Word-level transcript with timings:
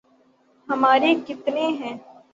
ہمارے 0.69 1.13
کتنے 1.27 1.67
ہیں۔ 1.79 1.95